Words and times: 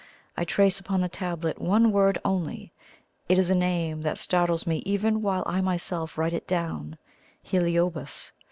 I 0.35 0.45
trace 0.45 0.79
upon 0.79 1.01
the 1.01 1.07
tablet 1.09 1.61
one 1.61 1.91
word 1.91 2.17
only; 2.25 2.73
it 3.29 3.37
is 3.37 3.51
a 3.51 3.55
name 3.55 4.01
that 4.01 4.17
startles 4.17 4.65
me 4.65 4.81
even 4.83 5.21
while 5.21 5.43
I 5.45 5.61
myself 5.61 6.17
write 6.17 6.33
it 6.33 6.47
down 6.47 6.97
HELIOBAS. 7.43 8.31